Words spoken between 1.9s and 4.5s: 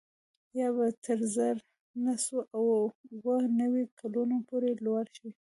نه سوه اووه نوي کلونو